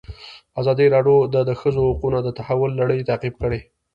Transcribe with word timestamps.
ازادي 0.61 0.85
راډیو 0.95 1.17
د 1.33 1.35
د 1.49 1.51
ښځو 1.61 1.81
حقونه 1.89 2.19
د 2.23 2.29
تحول 2.37 2.71
لړۍ 2.81 2.99
تعقیب 3.09 3.35
کړې. 3.43 3.59